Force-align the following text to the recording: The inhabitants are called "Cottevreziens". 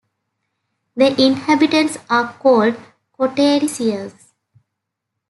The 0.95 1.13
inhabitants 1.23 1.99
are 2.09 2.33
called 2.33 2.73
"Cottevreziens". 3.19 4.31